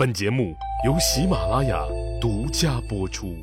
[0.00, 0.56] 本节目
[0.86, 1.78] 由喜马拉雅
[2.18, 3.36] 独家播出。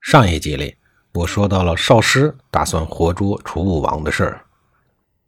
[0.00, 0.76] 上一集里，
[1.12, 4.44] 我说到了少师打算活捉楚武王的事儿。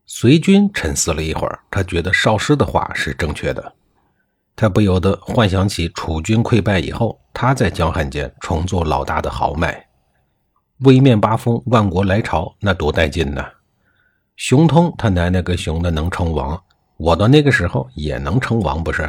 [0.07, 3.75] 随军沉思了一会儿，他觉得少师的话是正确的。
[4.54, 9.88] 他不由得幻想起楚军溃败以后，他在江汉间重做老大的豪迈，
[10.85, 13.45] 威面八方，万国来朝，那多带劲呐！
[14.37, 16.62] 熊通他奶奶个熊的能称王，
[17.01, 19.09] 我到那个时候也能称王不是？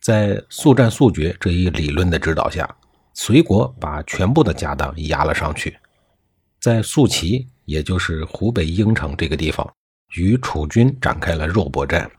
[0.00, 2.66] 在速战速决这一理论的指导下，
[3.12, 5.76] 隋国把全部的家当压了上去，
[6.62, 9.70] 在宿齐，也就是湖北应城这个地方，
[10.16, 12.10] 与楚军展开了肉搏战。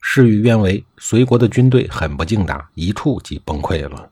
[0.00, 4.08] 事与愿违，隋国的军队很不经打，一触即崩溃了。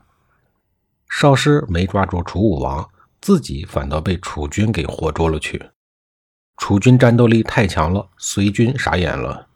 [1.08, 2.84] 少师没抓住楚武王，
[3.20, 5.64] 自己反倒被楚军给活捉了去。
[6.58, 9.46] 楚军战斗力太强了，隋军傻眼了。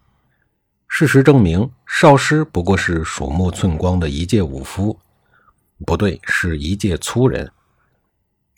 [0.88, 4.98] 事实证明，少师不过是鼠目寸光的一介武夫，
[5.84, 7.51] 不对，是一介粗人。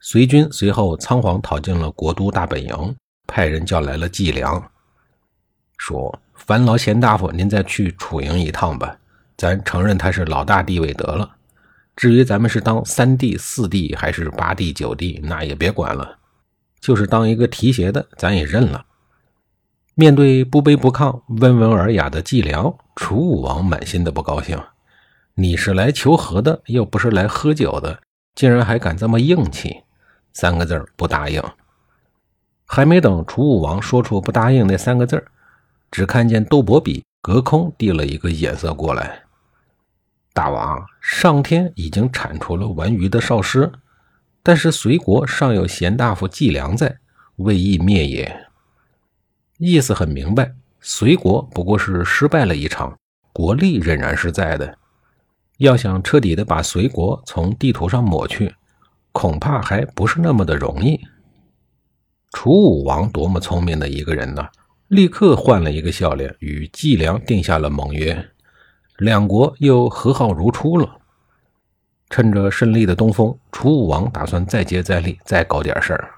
[0.01, 2.97] 隋军随后仓皇逃进了国都大本营，
[3.27, 4.71] 派人叫来了季梁，
[5.77, 6.21] 说。
[6.37, 8.99] 烦劳贤大夫，您再去楚营一趟吧。
[9.35, 11.37] 咱承认他是老大地位得了。
[11.97, 16.19] 至于咱们是当三弟、四弟还是八弟、九弟，那也别管了。
[16.85, 18.85] 就是当一个提携的，咱也认了。
[19.95, 24.63] 面对不卑不亢、温文尔雅的季良，楚武王满心的不高兴。
[25.33, 27.99] 你是来求和的，又不是来喝酒的，
[28.35, 29.83] 竟然还敢这么硬气！
[30.35, 31.43] 三个字不答应。
[32.67, 35.25] 还没等楚武王说出不答应那三个字
[35.91, 39.23] 只看见窦伯比隔空递了一个眼色过来。
[40.35, 43.73] 大王，上天已经铲除了顽愚的少师，
[44.45, 46.99] 但是隋国尚有贤大夫季良在，
[47.37, 48.47] 未易灭也。
[49.59, 52.97] 意思很明白，隋国不过是失败了一场，
[53.33, 54.77] 国力仍然是在的。
[55.57, 58.55] 要想彻底的把隋国从地图上抹去，
[59.13, 61.01] 恐怕还不是那么的容易。
[62.33, 64.47] 楚武王多么聪明的一个人呢！
[64.89, 68.29] 立刻换了一个笑脸，与季梁定下了盟约，
[68.99, 71.01] 两国又和好如初了。
[72.15, 76.15] 趁着胜利的东风，楚武王打算再接再厉，再搞点事儿。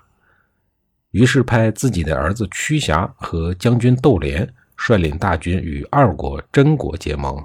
[1.12, 4.46] 于是派自己的儿子屈瑕和将军窦连
[4.76, 7.42] 率领大军与二国真国结盟。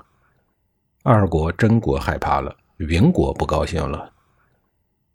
[1.01, 4.11] 二国真国害怕了，云国不高兴了。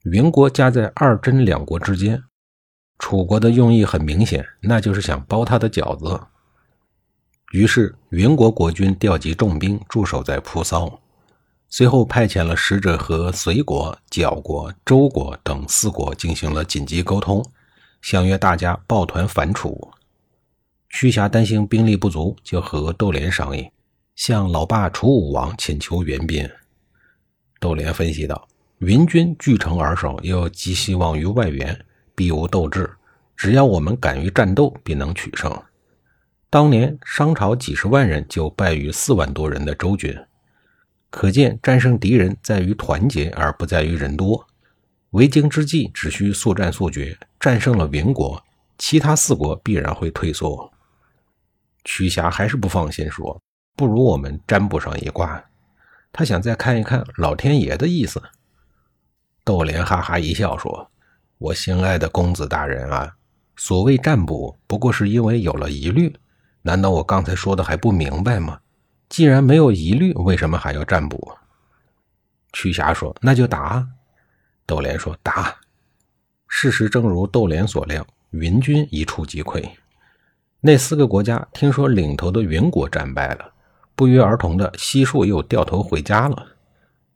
[0.05, 2.25] 云国夹在二真两国之间。
[2.99, 6.19] 楚国的用意很明显，那就是想包他的饺子。
[7.53, 10.99] 于是，云国国君调集重兵驻守在蒲骚，
[11.69, 17.44] 随后派遣了使者和隋国、绞国、周国等四国进行了紧急沟通，
[18.00, 19.91] 相约大家抱团反楚。
[20.88, 23.69] 屈瑕担心兵力不足，就和窦连商议，
[24.15, 26.49] 向老爸楚武王请求援兵。
[27.60, 31.78] 窦连分析道：“云军据城而守，又寄希望于外援。”
[32.15, 32.91] 必无斗志，
[33.37, 35.55] 只要我们敢于战斗，必能取胜。
[36.49, 40.19] 当年商朝几十万人就败于四万多人的周军，
[41.11, 44.47] 可见战胜敌人在于团结，而不在于人多。
[45.11, 48.43] 为京之计，只需速战速决，战胜了云国，
[48.77, 50.72] 其他四国必然会退缩。
[51.84, 53.41] 屈瑕还是不放心，说
[53.77, 55.43] ：“不如我们占卜上一卦。”
[56.12, 58.23] 他想再看一看老天爷的意思。
[59.44, 60.91] 窦莲哈哈一笑，说。
[61.38, 63.15] 我心爱的公子大人啊，
[63.56, 66.17] 所谓占卜，不过是因为有了疑虑。
[66.62, 68.59] 难道我刚才说的还不明白吗？
[69.09, 71.37] 既然没有疑虑，为什么还要占卜？
[72.53, 73.87] 屈瑕说：“那就打。”
[74.67, 75.55] 窦连说：“打。”
[76.49, 79.69] 事实正如窦连所料，云军一触即溃。
[80.61, 83.53] 那四个国家听说领头的云国战败了，
[83.94, 86.47] 不约而同的悉数又掉头回家了。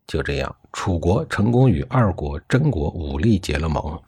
[0.07, 4.01] 就这样，楚国成功与二国真国武力结了盟。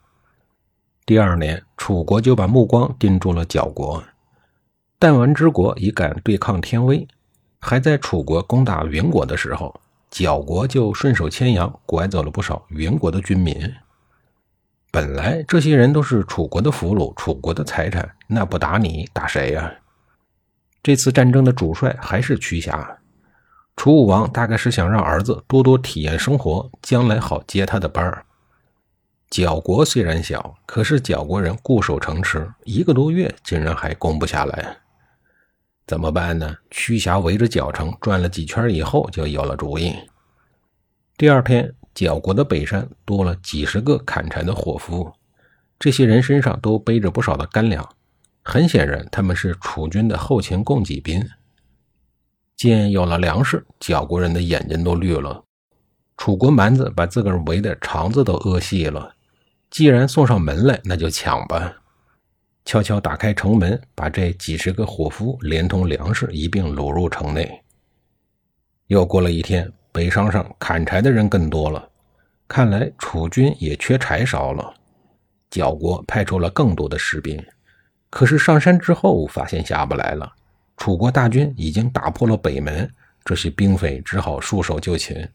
[1.05, 4.03] 第二年，楚国就把目光盯住了角国。
[4.99, 7.09] 弹丸之国已敢对抗天威，
[7.65, 9.73] 还在楚国攻打云国的时候，
[10.11, 13.57] 角国就顺手牵羊，拐走了不少云国的军民。
[14.91, 19.73] 本来这些人都是楚国的俘虏，楚国的财产，那不打你打谁呀？
[20.83, 22.99] 这次战争的主帅还是屈瑕。
[23.77, 28.27] 楚武王大概是想让儿子多多体验生活，将来好接他的班儿。
[29.31, 34.77] 角国虽然小，可是角国人固守城池，一个多月竟然还攻不下来，
[35.87, 36.55] 怎么办呢？
[36.71, 39.95] 屈瑕围着角城转了几圈以后，就有了主意。
[41.17, 45.13] 第二天，角国的北山多了几十个砍柴的伙夫，
[45.79, 47.87] 这些人身上都背着不少的干粮，
[48.43, 51.29] 很显然他们是楚军的后勤供给兵。
[52.57, 55.45] 见有了粮食，缴国人的眼睛都绿了。
[56.17, 59.15] 楚国蛮子把自个儿围的肠子都饿细了。
[59.69, 61.82] 既然送上门来，那就抢吧。
[62.65, 67.63] 悄悄打开城门，把这几十个伙夫连同粮食一并掳入城内。
[68.87, 71.89] 又过了一天，北商上砍柴的人更多了，
[72.47, 74.75] 看来楚军也缺柴烧了。
[75.51, 77.43] 缴国派出了更多的士兵，
[78.09, 80.33] 可是上山之后发现下不来了。
[80.77, 82.91] 楚国大军已经打破了北门，
[83.25, 85.29] 这些兵匪只好束手就擒。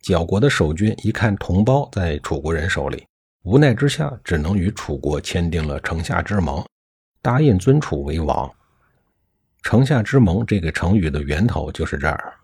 [0.00, 3.06] 缴国的守军一看同胞在楚国人手里。
[3.42, 6.64] 无奈之下，只能与楚国签订了城下之盟，
[7.20, 8.48] 答应尊楚为王。
[9.62, 12.34] 城下之盟这个成语的源头就是这儿。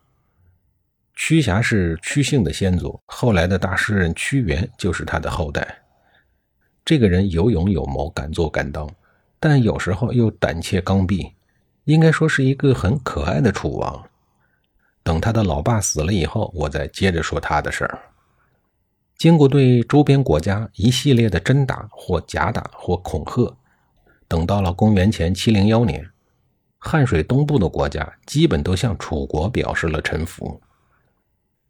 [1.14, 5.82] 屈瑕是屈姓的先祖，后来的大诗人屈原就是他的后代。
[6.84, 8.88] 这个人有勇有谋，敢做敢当，
[9.38, 11.32] 但有时候又胆怯刚愎，
[11.84, 14.04] 应该说是一个很可爱的楚王。
[15.04, 18.00] 等他的老爸死了以后，我再接着说他的事儿。
[19.18, 23.52] 经过对周边国家一系列的真打或假打或恐吓，
[24.28, 26.08] 等到了公元前七零幺年，
[26.78, 30.62] 汉水东部的国家基本都向楚国表示了臣服，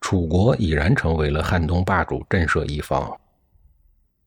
[0.02, 3.18] 楚国已然成为了汉东霸主，震慑一方。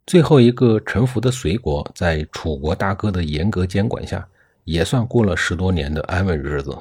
[0.07, 4.27] 最后一个臣服的隋国，在楚国大哥的严格监管下，
[4.63, 6.75] 也算过了十多年的安稳日子。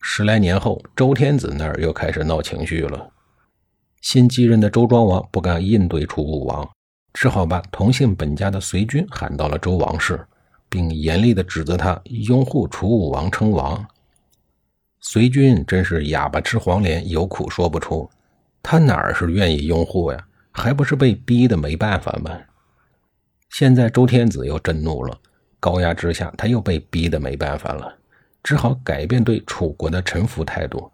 [0.00, 3.10] 十来年后，周天子那儿又开始闹情绪了。
[4.00, 6.68] 新继任的周庄王不敢应对楚武王，
[7.12, 10.24] 只好把同姓本家的随军喊到了周王室，
[10.68, 13.84] 并严厉地指责他拥护楚武王称王。
[15.00, 18.08] 随军真是哑巴吃黄连，有苦说不出。
[18.62, 20.26] 他哪儿是愿意拥护呀？
[20.52, 22.36] 还不是被逼得没办法吗？
[23.50, 25.16] 现在周天子又震怒了，
[25.60, 27.96] 高压之下，他又被逼得没办法了，
[28.42, 30.90] 只好改变对楚国的臣服态度。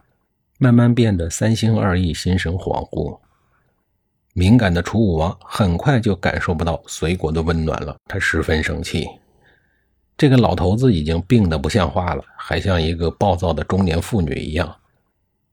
[0.57, 3.19] 慢慢变得三心二意、心神恍惚。
[4.33, 9.07] 敏感的楚武王很快就感受不到隋国的温暖了，他十分生气。
[10.17, 14.73] 这个老头子已经病得不像话了，还像一个暴躁的中年妇女一样，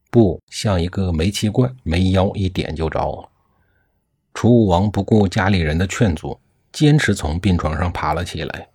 [0.09, 3.29] 不像一个煤气罐，没腰一点就着。
[4.33, 6.39] 楚武王不顾家里人的劝阻，
[6.71, 8.69] 坚持从病床上爬了起来，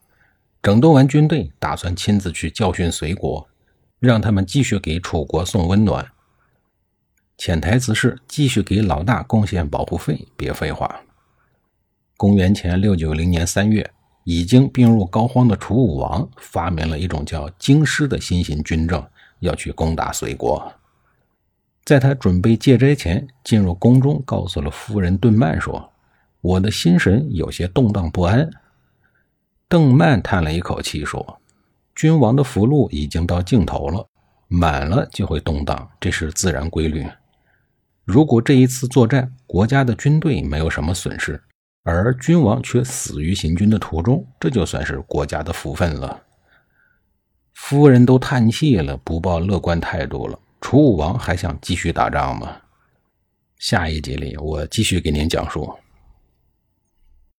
[0.63, 3.49] 整顿完军队，打算亲自去教训隋国，
[3.99, 6.07] 让他们继续给楚国送温暖。
[7.39, 11.03] 潜台词是继续给老大贡献保护费，别废话。
[12.17, 13.89] 公元前六九零年三月，
[14.25, 19.09] 已经病入膏肓的楚武王发明了一种叫京师的新型军政，
[19.39, 20.73] 要去攻打隋国。
[21.85, 25.93] 在他准备戒斋前，进入宫中，告诉了夫人邓曼说
[26.43, 28.51] ：“我的心神有些动荡不安。”
[29.69, 31.41] 邓曼叹了一口气说
[31.95, 34.05] ：“君王的福禄已经到尽头了，
[34.49, 37.07] 满了就会动荡，这是自然规律。”
[38.09, 41.39] 如果这一次作战，国家的军队没有什么损失，
[41.83, 46.23] 而君王却死于行军的途中，这就算是国家的福分了。
[47.53, 50.39] 夫人都叹气了，不抱乐观态度了。
[50.59, 52.57] 楚武王还想继续打仗吗？
[53.59, 55.71] 下一集里，我继续给您讲述。